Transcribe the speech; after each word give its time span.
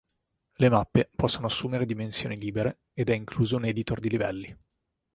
Le 0.53 0.67
mappe 0.71 1.11
possono 1.15 1.45
assumere 1.45 1.85
dimensioni 1.85 2.35
libere 2.35 2.85
ed 2.91 3.11
è 3.11 3.13
incluso 3.13 3.57
un 3.57 3.65
editor 3.65 3.99
di 3.99 4.09
livelli. 4.09 4.57